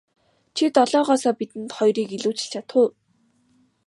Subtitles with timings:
[0.55, 2.89] Чи долоогоосоо бидэнд хоёрыг илүүчилж чадах уу.